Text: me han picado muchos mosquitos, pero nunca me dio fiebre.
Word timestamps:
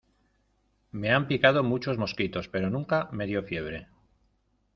me 0.91 1.11
han 1.11 1.27
picado 1.27 1.61
muchos 1.63 1.99
mosquitos, 1.99 2.47
pero 2.49 2.71
nunca 2.71 3.07
me 3.11 3.27
dio 3.27 3.43
fiebre. 3.43 3.87